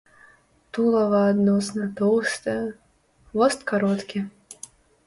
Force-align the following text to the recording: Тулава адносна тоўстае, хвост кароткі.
Тулава 0.77 1.19
адносна 1.33 1.85
тоўстае, 2.01 2.59
хвост 3.29 3.59
кароткі. 3.75 4.29